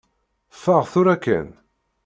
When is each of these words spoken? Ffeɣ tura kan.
Ffeɣ 0.61 0.81
tura 0.91 1.15
kan. 1.23 1.47